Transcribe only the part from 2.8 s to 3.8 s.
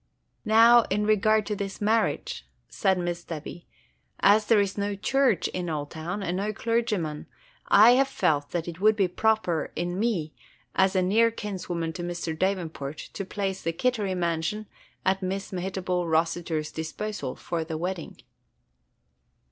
Miss Debby,